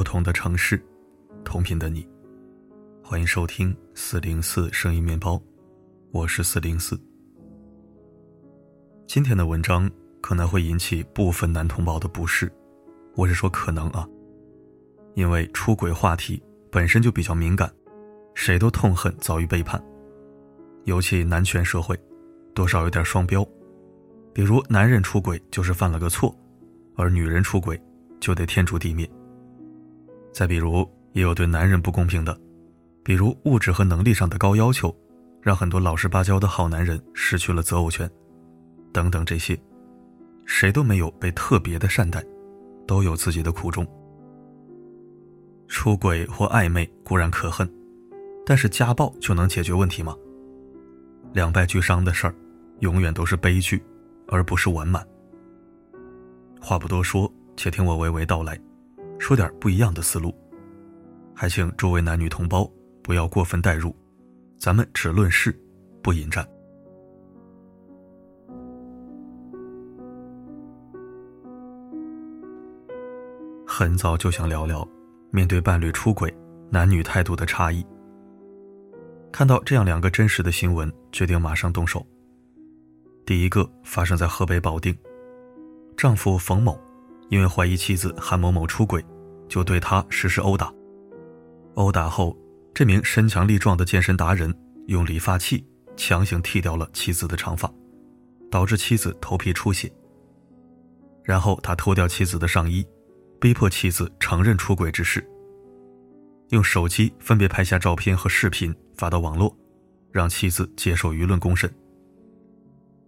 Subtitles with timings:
[0.00, 0.82] 不同的城市，
[1.44, 2.08] 同频的你，
[3.04, 5.38] 欢迎收听四零四声音面包，
[6.10, 6.98] 我是四零四。
[9.06, 9.90] 今天的文章
[10.22, 12.50] 可能会引起部分男同胞的不适，
[13.14, 14.08] 我是说可能啊，
[15.16, 17.70] 因为出轨话题本身就比较敏感，
[18.34, 19.78] 谁都痛恨遭遇背叛，
[20.84, 21.94] 尤其男权社会，
[22.54, 23.46] 多少有点双标，
[24.32, 26.34] 比如男人出轨就是犯了个错，
[26.96, 27.78] 而女人出轨
[28.18, 29.06] 就得天诛地灭。
[30.32, 32.38] 再比如，也有对男人不公平的，
[33.02, 34.94] 比如物质和能力上的高要求，
[35.42, 38.08] 让很多老实巴交的好男人失去了择偶权，
[38.92, 39.58] 等等这些，
[40.44, 42.24] 谁都没有被特别的善待，
[42.86, 43.86] 都有自己的苦衷。
[45.68, 47.68] 出轨或暧昧固然可恨，
[48.44, 50.16] 但是家暴就能解决问题吗？
[51.32, 52.34] 两败俱伤的事儿，
[52.80, 53.80] 永远都是悲剧，
[54.26, 55.06] 而不是完满。
[56.60, 58.60] 话不多说，且听我娓娓道来。
[59.20, 60.34] 说点不一样的思路，
[61.36, 62.68] 还请诸位男女同胞
[63.02, 63.94] 不要过分代入，
[64.58, 65.54] 咱们只论事，
[66.02, 66.44] 不引战。
[73.66, 74.88] 很早就想聊聊，
[75.30, 76.34] 面对伴侣出轨，
[76.70, 77.86] 男女态度的差异。
[79.30, 82.04] 看到这样两个真实的新闻，决定马上动手。
[83.26, 84.96] 第一个发生在河北保定，
[85.94, 86.76] 丈夫冯某。
[87.30, 89.02] 因为怀疑妻子韩某某出轨，
[89.48, 90.72] 就对他实施殴打。
[91.74, 92.36] 殴打后，
[92.74, 94.54] 这名身强力壮的健身达人
[94.88, 95.64] 用理发器
[95.96, 97.72] 强行剃掉了妻子的长发，
[98.50, 99.90] 导致妻子头皮出血。
[101.22, 102.84] 然后他脱掉妻子的上衣，
[103.40, 105.24] 逼迫妻子承认出轨之事。
[106.48, 109.56] 用手机分别拍下照片和视频发到网络，
[110.10, 111.72] 让妻子接受舆论公审。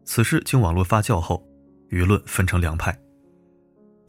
[0.05, 1.45] 此事经网络发酵后，
[1.91, 2.97] 舆论分成两派。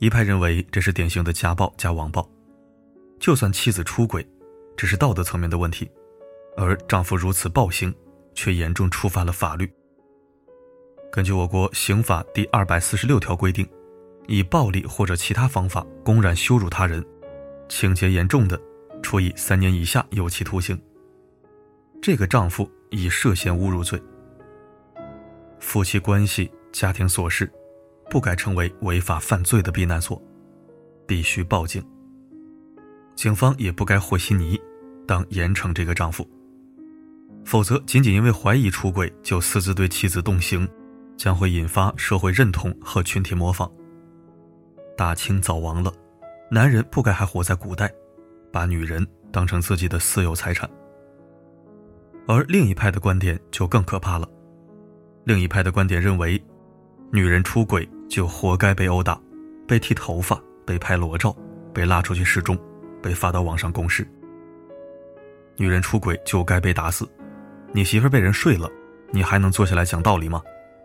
[0.03, 2.29] 一派认为这是典型的家暴加网暴，
[3.21, 4.27] 就算妻子出轨，
[4.75, 5.89] 只是道德层面的问题，
[6.57, 7.95] 而丈夫如此暴行，
[8.35, 9.71] 却严重触犯了法律。
[11.09, 13.65] 根据我国刑法第二百四十六条规定，
[14.27, 17.01] 以暴力或者其他方法公然羞辱他人，
[17.69, 18.59] 情节严重的，
[19.01, 20.77] 处以三年以下有期徒刑。
[22.01, 23.97] 这个丈夫已涉嫌侮辱罪，
[25.61, 27.49] 夫妻关系、家庭琐事。
[28.13, 30.21] 不该成为违法犯罪的避难所，
[31.07, 31.83] 必须报警。
[33.15, 34.61] 警方也不该和稀泥，
[35.07, 36.23] 当严惩这个丈夫。
[37.43, 40.69] 否则，仅仅因为怀疑出轨就私自对妻子动刑，
[41.17, 43.67] 将会引发社会认同和群体模仿。
[44.95, 45.91] 大清早亡了，
[46.51, 47.91] 男人不该还活在古代，
[48.51, 50.69] 把女人当成自己的私有财产。
[52.27, 54.29] 而另一派的观点就更可怕了，
[55.23, 56.39] 另一派的观点认为，
[57.13, 57.87] 女人出轨。
[58.09, 59.19] 就活该被殴打，
[59.67, 61.35] 被剃头发，被拍裸照，
[61.73, 62.55] 被拉出去示众，
[63.01, 64.07] 被发到网上公示。
[65.55, 67.09] 女人出轨就该被打死，
[67.71, 68.69] 你媳妇被人睡了，
[69.09, 70.39] 你还能坐下来讲道理吗？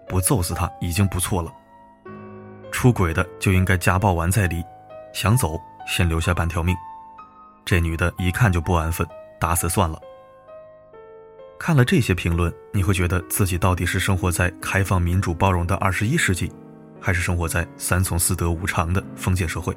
[0.09, 1.53] 不揍死她已经不错了。
[2.73, 4.65] 出轨的就应该家暴完再离，
[5.13, 6.75] 想走先留下半条命。
[7.67, 9.07] 这女的一看就不安分，
[9.39, 10.01] 打死算了。
[11.59, 16.51] 看了这些评论，你会觉得自己到底是生活在开放、民主、包容的二十一世纪？
[17.01, 19.77] 还是生活在三从四德五常的封建社会。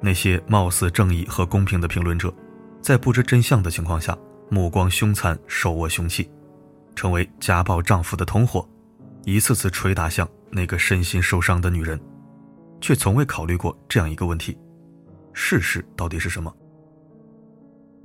[0.00, 2.32] 那些貌似正义和公平的评论者，
[2.80, 4.16] 在不知真相的情况下，
[4.48, 6.30] 目光凶残，手握凶器，
[6.94, 8.66] 成为家暴丈夫的同伙，
[9.24, 12.00] 一次次捶打向那个身心受伤的女人，
[12.80, 14.56] 却从未考虑过这样一个问题：
[15.34, 16.54] 事实到底是什么？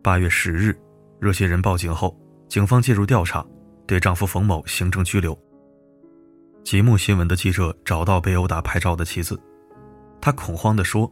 [0.02, 0.78] 八月十日，
[1.20, 3.46] 热心人报警后，警方介入调查，
[3.86, 5.38] 对丈夫冯某行政拘留。
[6.64, 9.38] 极目新闻的记者找到被殴打拍照的妻子，
[10.22, 11.12] 她恐慌地说：“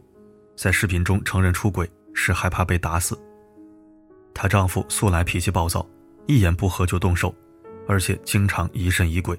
[0.56, 3.18] 在视频中承认出轨是害怕被打死。
[4.32, 5.86] 她丈夫素来脾气暴躁，
[6.26, 7.34] 一言不合就动手，
[7.86, 9.38] 而且经常疑神疑鬼。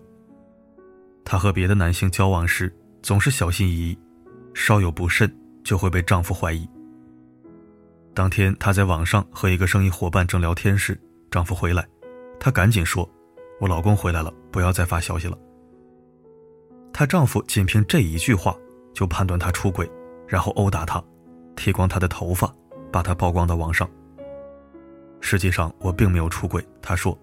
[1.26, 2.72] 她和别的男性交往时
[3.02, 3.98] 总是小心翼翼，
[4.54, 6.70] 稍有不慎就会被丈夫怀疑。
[8.14, 11.00] 当天她在网上和一个生意伙伴正聊天时，
[11.32, 11.88] 丈夫回来，
[12.40, 13.10] 她赶紧说
[13.62, 15.38] ：‘我老公回来了，不要再发消息了。’”
[16.92, 18.56] 她丈夫仅凭这一句话
[18.94, 19.90] 就判断她出轨，
[20.28, 21.02] 然后殴打她，
[21.56, 22.54] 剃光她的头发，
[22.92, 23.90] 把她曝光到网上。
[25.22, 27.18] 实际上我并没有出轨，她说。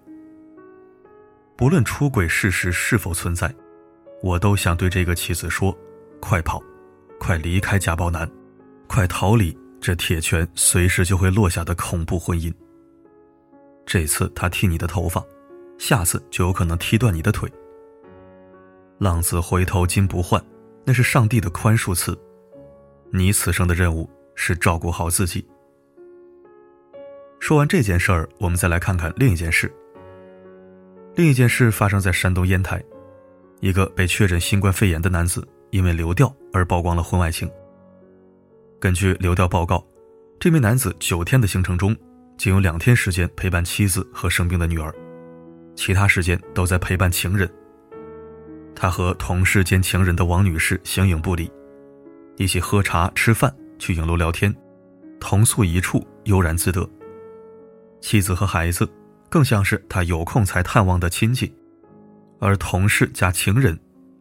[1.55, 3.53] 不论出轨事实是否存在，
[4.21, 5.75] 我都想对这个妻子说：
[6.19, 6.61] 快跑，
[7.19, 8.29] 快离开家暴男，
[8.87, 12.53] 快逃离这铁拳随时就会落下的恐怖婚姻。
[13.85, 15.23] 这次他剃你的头发，
[15.77, 17.49] 下次就有可能踢断你的腿。
[18.97, 20.43] 浪子回头金不换，
[20.83, 22.17] 那是上帝的宽恕词。
[23.11, 25.47] 你此生的任务是照顾好自己。
[27.39, 29.71] 说完这件事儿，我们再来看看另一件事。
[31.15, 32.83] 另一件事发生在山东烟台，
[33.61, 37.49] 一个被确诊新冠肺炎的男子因为流调而曝光了婚外情。
[38.79, 39.83] 根据流调报告，
[40.39, 41.95] 这名男子九天的行程中，
[42.37, 44.93] 仅有两天时间陪伴妻子和生病的女儿，
[45.75, 47.49] 其他时间都在陪伴情人。
[48.75, 51.51] 他和同事兼情人的王女士形影不离，
[52.35, 54.55] 一起喝茶吃饭，去影楼聊天，
[55.19, 56.87] 同宿一处，悠然自得。
[57.99, 58.87] 妻子和孩子，
[59.27, 61.51] 更像是他有空才探望的亲戚，
[62.39, 63.75] 而同事加情人，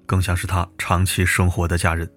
[0.06, 2.10] 更像是他长期生活的家人。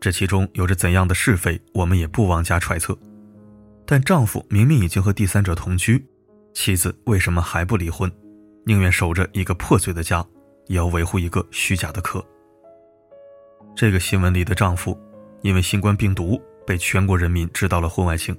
[0.00, 2.96] 这其中有着怎样的是非，我们也不妄加揣测。
[3.84, 6.02] 但丈夫明明已经和第三者同居，
[6.54, 8.10] 妻子为什么还不离婚，
[8.64, 10.24] 宁愿守着一个破碎的家，
[10.68, 12.24] 也要维护一个虚假的壳？
[13.76, 14.98] 这个新闻里的丈夫，
[15.42, 18.34] 因为新冠病毒被全国人民知道了婚外情，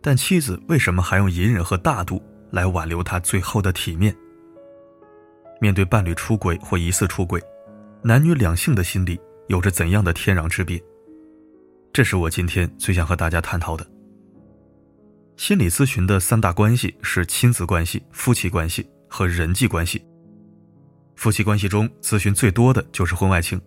[0.00, 4.14] 但妻子为什么还用隐忍和大度来挽留他最后的体面？
[5.60, 7.42] 面对伴侣出轨或疑似出轨，
[8.02, 10.82] 男女两性的心理有着怎样的天壤之别？
[11.94, 13.86] 这是我今天最想和大家探讨的。
[15.36, 20.04] 心理咨询的三大关系是亲子关系、夫妻关系和人际关系。
[21.14, 23.60] 夫妻关系中咨询最多的就是婚外情。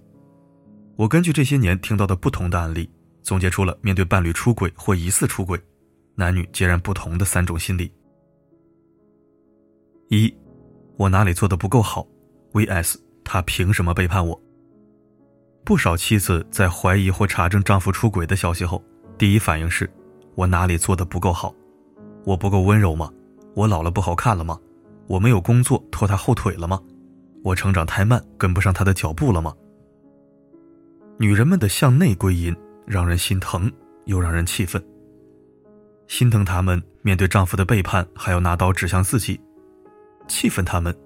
[0.97, 2.89] 我根据这些年听到的不同的案例，
[3.24, 5.57] 总结出了面对伴侣出轨或疑似出轨，
[6.13, 7.89] 男女截然不同的三种心理。
[10.09, 10.35] 一，
[10.97, 12.06] 我哪里做的不够好
[12.51, 14.38] ？vs 他凭什么背叛我？
[15.67, 18.81] 不少妻子在怀疑或查证丈夫出轨的消息后，
[19.17, 19.91] 第一反应是：
[20.33, 21.53] 我哪里做的不够好？
[22.23, 23.11] 我不够温柔吗？
[23.53, 24.57] 我老了不好看了吗？
[25.07, 26.81] 我没有工作拖他后腿了吗？
[27.43, 29.53] 我成长太慢跟不上他的脚步了吗？
[31.19, 32.55] 女人们的向内归因
[32.85, 33.69] 让人心疼，
[34.05, 34.81] 又让人气愤。
[36.07, 39.37] 心疼他们面对丈夫的背叛还要拿刀指向自己，
[40.29, 40.97] 气愤他们，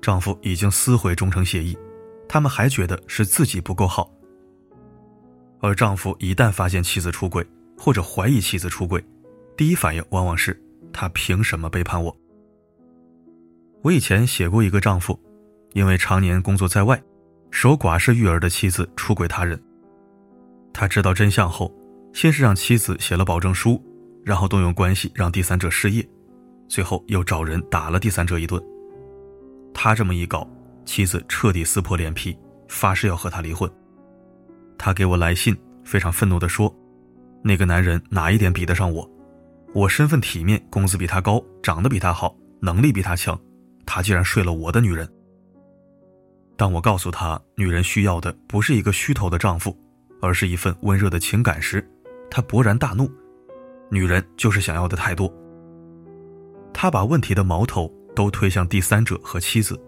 [0.00, 1.76] 丈夫已经撕毁忠诚协议。
[2.28, 4.10] 他们还觉得是自己不够好，
[5.60, 7.46] 而丈夫一旦发现妻子出轨
[7.78, 9.04] 或者怀疑妻子出轨，
[9.56, 10.60] 第一反应往往是
[10.92, 12.14] 他凭什么背叛我？
[13.82, 15.18] 我以前写过一个丈夫，
[15.72, 17.00] 因为常年工作在外，
[17.50, 19.60] 守寡式育儿的妻子出轨他人。
[20.72, 21.72] 他知道真相后，
[22.12, 23.80] 先是让妻子写了保证书，
[24.24, 26.06] 然后动用关系让第三者失业，
[26.68, 28.62] 最后又找人打了第三者一顿。
[29.72, 30.48] 他这么一搞。
[30.86, 32.38] 妻子彻底撕破脸皮，
[32.68, 33.70] 发誓要和他离婚。
[34.78, 35.54] 他给我来信，
[35.84, 36.74] 非常愤怒地说
[37.42, 39.10] ：“那个男人哪一点比得上我？
[39.74, 43.38] 我身份体面，工资比他高，长得比他好，能力比他强，
[43.84, 45.06] 他竟然睡了我的女人。”
[46.56, 49.76] 当我告诉他，女人需要的不是一个虚头的丈夫，
[50.22, 51.86] 而是一份温热的情感时，
[52.30, 53.10] 他勃然大怒
[53.90, 55.30] ：“女人就是想要的太多。”
[56.72, 59.78] 他把问题的矛头都推向第三者和妻子。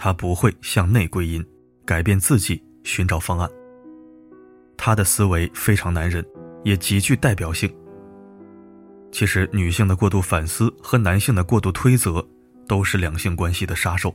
[0.00, 1.44] 他不会向内归因，
[1.84, 3.50] 改变自己，寻找方案。
[4.76, 6.24] 他的思维非常男人，
[6.64, 7.68] 也极具代表性。
[9.10, 12.24] 其实，女性的过度反思和男性的过度推责，
[12.68, 14.14] 都是两性关系的杀手。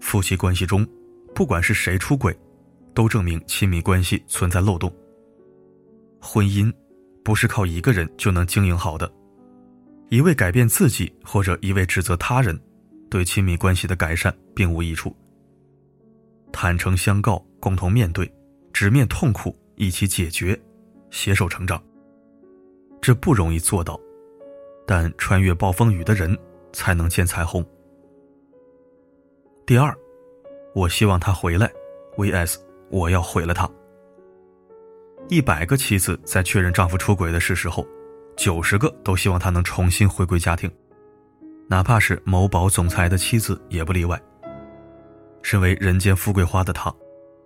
[0.00, 0.86] 夫妻关系中，
[1.34, 2.34] 不管是谁出轨，
[2.94, 4.90] 都证明亲密关系存在漏洞。
[6.18, 6.72] 婚姻，
[7.22, 9.12] 不是靠一个人就能经营好的，
[10.08, 12.58] 一味改变自己，或者一味指责他人。
[13.10, 15.14] 对亲密关系的改善并无益处。
[16.52, 18.32] 坦诚相告，共同面对，
[18.72, 20.58] 直面痛苦，一起解决，
[21.10, 21.82] 携手成长。
[23.00, 23.98] 这不容易做到，
[24.86, 26.36] 但穿越暴风雨的人
[26.72, 27.64] 才能见彩虹。
[29.66, 29.96] 第二，
[30.74, 31.70] 我希望他回来
[32.16, 32.56] ，vs
[32.90, 33.70] 我要毁了他。
[35.28, 37.86] 一百个妻子在确认丈夫出轨的事实后，
[38.36, 40.70] 九十个都希望他能重新回归家庭。
[41.70, 44.20] 哪怕是某宝总裁的妻子也不例外。
[45.40, 46.92] 身为人间富贵花的她，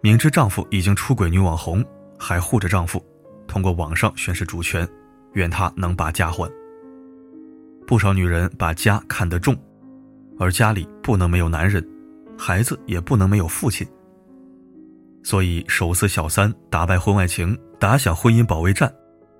[0.01, 1.85] 明知丈夫已经出轨女网红，
[2.19, 3.05] 还护着丈夫，
[3.47, 4.89] 通过网上宣示主权，
[5.35, 6.51] 愿他能把家还。
[7.87, 9.55] 不少女人把家看得重，
[10.39, 11.87] 而家里不能没有男人，
[12.39, 13.87] 孩子也不能没有父亲。
[15.23, 18.91] 所以，手撕小三、打败婚外情、打响婚姻保卫战，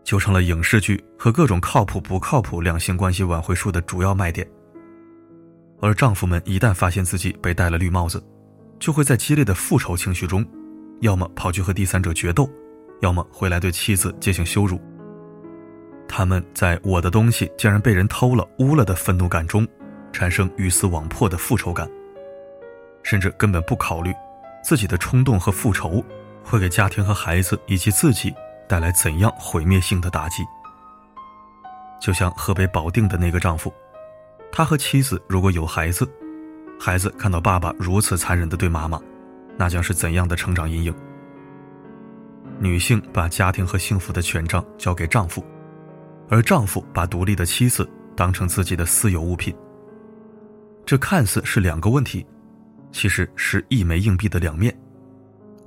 [0.05, 4.47] 就成了影视剧和各种靠谱不靠谱两性关系挽回术的主要卖点。
[5.85, 8.25] 而丈夫们一旦发现自己被戴了绿帽子，
[8.81, 10.43] 就会在激烈的复仇情绪中，
[11.03, 12.49] 要么跑去和第三者决斗，
[13.03, 14.81] 要么回来对妻子进行羞辱。
[16.09, 19.69] 他们在我的东西竟然被人偷了、污了的愤怒感中，
[20.11, 21.87] 产生鱼死网破的复仇感，
[23.03, 24.11] 甚至根本不考虑
[24.63, 26.03] 自己的冲动和复仇
[26.43, 28.35] 会给家庭和孩子以及自己
[28.67, 30.43] 带来怎样毁灭性的打击。
[32.01, 33.71] 就像河北保定的那个丈夫，
[34.57, 36.09] 他和妻子如果有孩子，
[36.79, 39.03] 孩子看到爸爸如此残忍的对妈妈，
[39.59, 40.95] 那将是怎样的成长阴影？
[42.61, 45.45] 女性把家庭和幸福的权杖交给丈夫，
[46.29, 49.53] 而丈夫把独立的妻子当成自己的私有物品。
[50.87, 52.25] 这看似是两个问题，
[52.93, 54.73] 其实是一枚硬币的两面：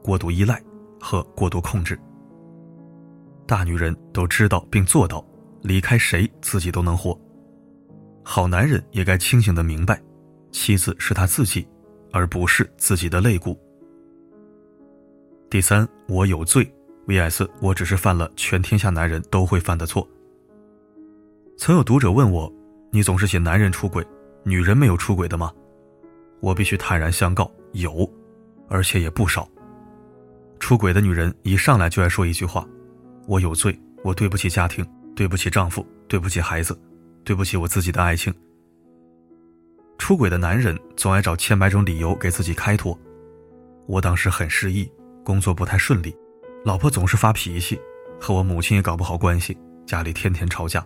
[0.01, 0.63] 过度依赖
[0.97, 1.99] 和过度控制。
[3.45, 5.21] 大女人都知道并做到，
[5.61, 7.19] 离开谁自己都能活。
[8.29, 9.97] 好男人也该清醒的明白，
[10.51, 11.65] 妻子是他自己，
[12.11, 13.57] 而不是自己的肋骨。
[15.49, 16.69] 第三，我有罪。
[17.05, 17.49] V.S.
[17.61, 20.05] 我只是犯了全天下男人都会犯的错。
[21.57, 22.53] 曾有读者问我
[22.91, 24.05] ：“你总是写男人出轨，
[24.43, 25.49] 女人没有出轨的吗？”
[26.41, 28.05] 我必须坦然相告：有，
[28.67, 29.47] 而且也不少。
[30.59, 32.67] 出轨的女人一上来就爱说一句话
[33.25, 36.77] ：“我有罪，我对不起家庭，对不起丈夫，对不起孩子，
[37.27, 38.33] 对不起我自己的爱情。”
[39.99, 42.97] 出轨的男人总爱找千百种理由给自己开脱。
[43.85, 44.89] 我当时很失意，
[45.25, 46.15] 工作不太顺利。
[46.63, 47.77] 老婆总是发脾气，
[48.17, 50.85] 和我母亲也搞不好关系，家里天天吵架。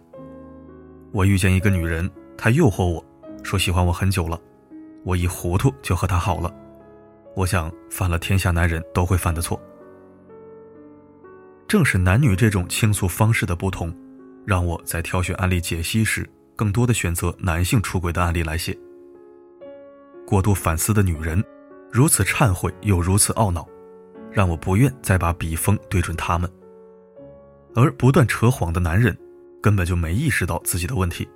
[1.12, 3.05] 我遇见一个女人，她诱惑我
[3.43, 4.41] 说喜欢我很久了，
[5.03, 6.51] 我一糊涂就和她好了。
[7.36, 9.62] 我想犯了天下男人都会犯的错。
[11.67, 13.93] 正是男女这种倾诉方式的不同，
[14.45, 18.77] 让我在挑选案例解析时，更多的选择男性出轨的案例来写。
[20.25, 21.43] 过度反思的女人，
[21.91, 23.67] 如此忏悔又如此懊恼。
[24.31, 26.50] 让我不愿再把笔锋对准他们，
[27.75, 29.13] 而不断扯谎的男人，
[29.62, 31.27] 根本就没意识到自己的问题，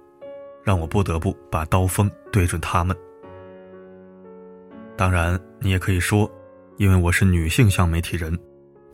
[0.63, 2.95] 让我不得不把刀锋对准他们。
[4.95, 6.31] 当然，你也可以说，
[6.77, 8.39] 因为我是女性向媒体人，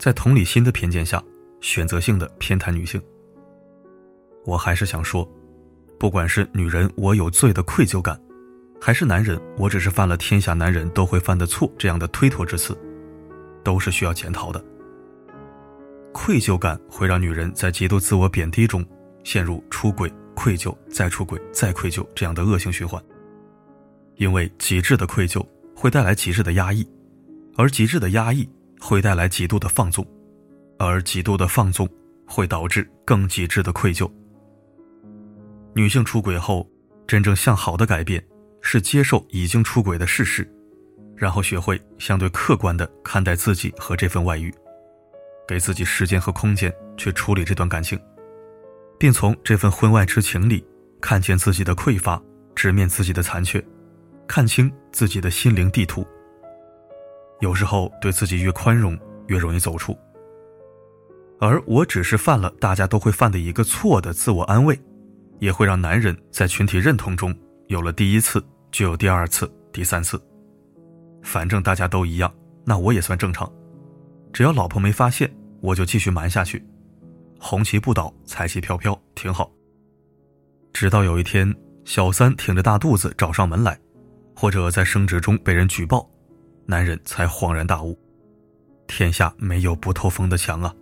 [0.00, 1.22] 在同理心的偏见下，
[1.60, 3.00] 选择性的偏袒女性。
[4.44, 5.28] 我还是想说，
[5.98, 8.20] 不管是女人我有罪的愧疚感，
[8.80, 12.76] 还是男人我只是犯了天下男人都会犯的错这样的推脱之词。
[13.64, 14.60] 都是需要检讨的。
[16.12, 18.84] 愧疚感会让女人在极度自我贬低中
[19.22, 23.00] 陷入出轨、愧疚、再出轨、再愧疚这样的恶性循环。
[24.16, 25.46] 因为极致的愧疚
[25.76, 26.84] 会带来极致的压抑，
[27.56, 28.48] 而极致的压抑
[28.80, 30.04] 会带来极度的放纵，
[30.78, 31.88] 而极度的放纵
[32.26, 34.10] 会导致更极致的愧疚。
[35.74, 36.68] 女性出轨后，
[37.06, 38.22] 真正向好的改变
[38.60, 40.46] 是接受已经出轨的事实。
[41.16, 44.52] 然后学会相对客观的看待自己和这份外遇，
[45.46, 47.98] 给自己时间和空间去处理这段感情，
[48.98, 50.66] 并从这份婚外之情里
[51.00, 52.20] 看见自己的匮乏，
[52.54, 53.64] 直面自己的残缺，
[54.26, 56.04] 看清自己的心灵地图。
[57.40, 58.98] 有时候对自己越宽容，
[59.28, 59.96] 越容易走出。
[61.38, 64.78] 而我只是犯了大家都会犯的一个错的自我安慰，
[65.42, 70.16] 也会让男人在群体认同中有了第一次，就有第二次、第三次。
[71.20, 72.32] 反正大家都一样，
[72.64, 73.52] 那我也算正常。
[74.32, 75.28] 只要老婆没发现，
[75.60, 76.64] 我就继续瞒下去。
[77.40, 79.50] 红旗不倒，彩旗飘飘，挺好。
[80.72, 81.52] 直到有一天，
[81.84, 83.76] 小三挺着大肚子找上门来，
[84.36, 86.08] 或者在升职中被人举报，
[86.66, 87.98] 男人才恍然大悟：
[88.86, 90.72] 天下没有不透风的墙啊！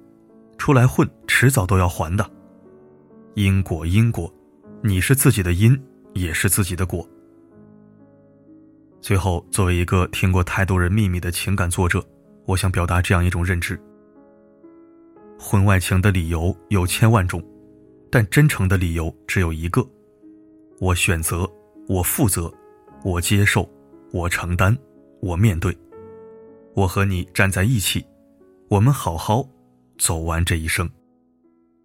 [0.59, 2.31] 出来混，迟早都要还的。
[3.35, 4.31] 因果，因果，
[4.83, 5.79] 你是自己的因，
[6.15, 7.07] 也是自己的果。
[9.03, 12.03] 最后，作为一个听过太多人秘密的情感作者，
[12.47, 13.79] 我想表达这样一种认知：
[15.39, 17.45] 婚外情的理由有千万种，
[18.11, 19.87] 但真诚的理由只有一个。
[20.81, 21.47] 我选择，
[21.87, 22.51] 我负责，
[23.05, 23.69] 我接受，
[24.13, 24.75] 我承担，
[25.21, 25.77] 我面对。
[26.75, 28.03] 我和你站在一起，
[28.69, 29.47] 我们好好
[29.99, 30.89] 走完这一生，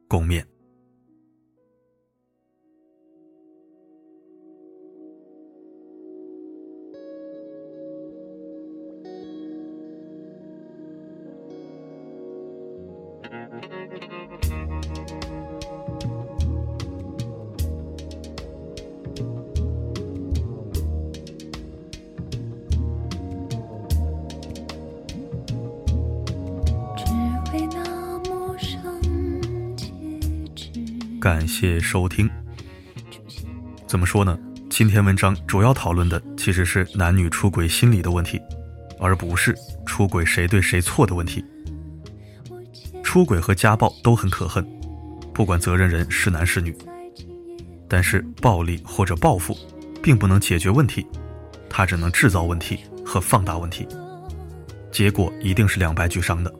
[0.07, 0.41] 共勉。
[31.25, 32.29] 感谢收听。
[33.88, 34.38] 怎么说呢？
[34.70, 38.39] 今天文章主要讨论的其实是男女出轨心理的问题，
[39.00, 39.55] 而不是
[39.88, 41.44] 出轨谁对谁错的问题。
[43.01, 44.63] 出轨和家暴都很可恨，
[45.34, 46.77] 不管责任人是男是女。
[47.89, 49.58] 但是暴力或者报复，
[50.03, 51.08] 并不能解决问题，
[51.67, 53.88] 它只能制造问题和放大问题，
[54.91, 56.53] 结果一定是两败俱伤的。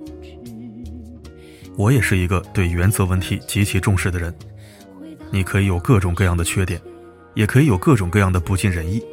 [1.78, 4.34] 我也是一个对原则问题极其重视的人。
[5.36, 6.82] 你可以有各种各样的缺点，
[7.34, 9.04] 也可以有各种各样的不尽人意。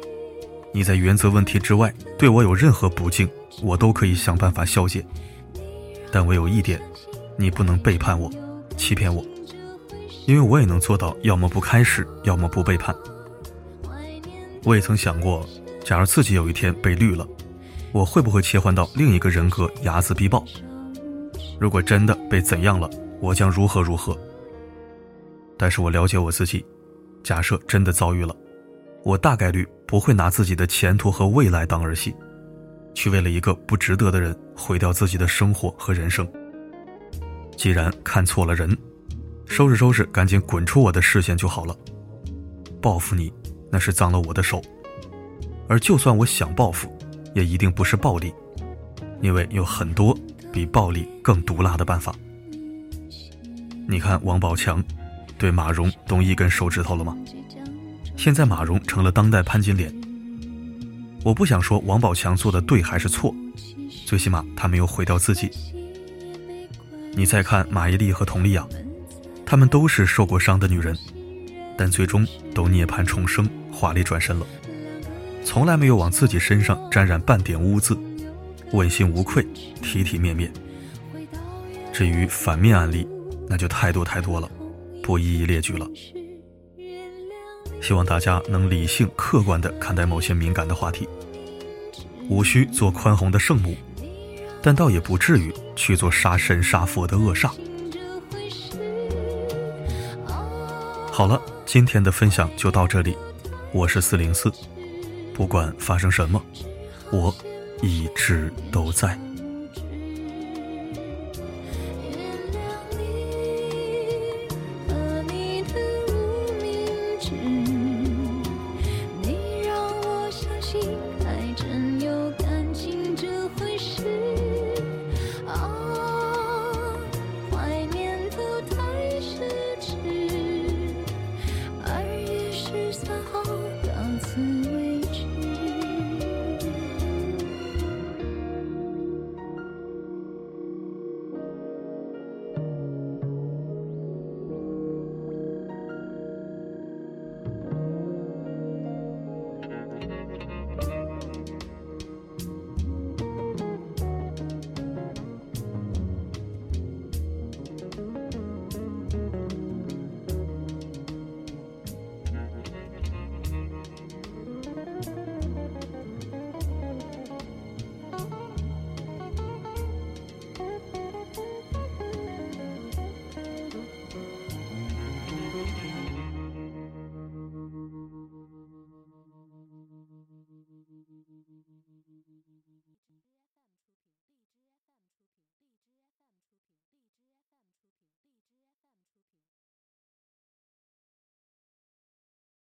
[0.73, 3.29] 你在原则问题之外对我有任何不敬，
[3.61, 5.05] 我都可以想办法消解。
[6.13, 6.81] 但唯有一点，
[7.35, 8.31] 你不能背叛我，
[8.77, 9.21] 欺骗我，
[10.25, 12.95] 因为我也能做到，要么不开始，要么不背叛。
[14.63, 15.45] 我也曾想过，
[15.83, 17.27] 假如自己有一天被绿了，
[17.91, 20.45] 我会不会切换到另一个人格，睚眦必报？
[21.59, 22.89] 如果真的被怎样了，
[23.19, 24.17] 我将如何如何？
[25.57, 26.65] 但是我了解我自己，
[27.23, 28.35] 假设真的遭遇了，
[29.03, 32.13] 我大概率不会拿自己的前途和未来当儿戏，
[32.93, 36.27] 去为了一个不值得的人毁掉自己的生活和人生。
[37.57, 38.77] 既然看错了人，
[39.45, 41.75] 收拾收拾，赶紧滚出我的视线就好了。
[42.81, 43.31] 报复你。
[43.71, 44.61] 那是脏了我的手，
[45.67, 46.95] 而就算我想报复，
[47.33, 48.31] 也一定不是暴力，
[49.19, 50.15] 因为有很多
[50.51, 52.13] 比暴力更毒辣的办法。
[53.89, 54.79] 你看王宝强
[55.43, 57.17] 对马蓉动一根手指头了吗？
[58.15, 59.93] 现在马蓉成了当代潘金莲。
[61.21, 63.35] 我不想说王宝强做的对还是错，
[64.05, 65.51] 最起码他没有毁掉自己。
[67.11, 68.65] 你再看马伊琍和佟丽娅，
[69.45, 70.97] 她们都是受过伤的女人，
[71.77, 73.45] 但最终都涅槃重生。
[73.69, 74.47] 华丽转身了，
[75.43, 77.97] 从来没有往自己身上沾染半点污渍，
[78.71, 79.45] 问心无愧，
[79.81, 80.49] 体体面面。
[81.91, 83.05] 至于反面案例，
[83.49, 84.49] 那就太多太多了，
[85.03, 85.85] 不一一列举了。
[87.81, 91.07] 希望大家能理性客观地看待某些敏感的话题，
[92.29, 93.75] 无需做宽宏的圣母，
[94.61, 97.51] 但倒也不至于去做杀神杀佛的恶煞。
[101.11, 103.15] 好了，今天的分享就到这里。
[103.73, 104.51] 我是四零四，
[105.33, 106.41] 不管发生什么，
[107.11, 107.35] 我
[107.81, 109.19] 一直都在。